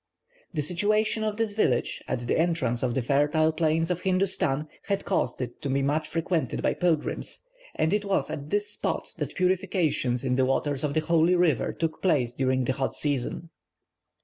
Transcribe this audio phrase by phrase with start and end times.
[0.55, 5.05] The situation of this village, at the entrance of the fertile plains of Hindustan, had
[5.05, 7.43] caused it to be much frequented by pilgrims,
[7.75, 11.71] and it was at this spot that purifications in the waters of the holy river
[11.71, 13.51] took place during the hot season.